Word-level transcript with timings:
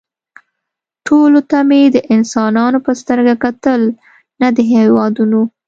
ټولو 1.07 1.39
ته 1.49 1.57
مې 1.69 1.81
د 1.95 1.97
انسانانو 2.15 2.77
په 2.85 2.91
سترګه 3.01 3.33
کتل 3.43 3.81
نه 4.41 4.47
د 4.55 4.57
هېوادونو 4.73 5.41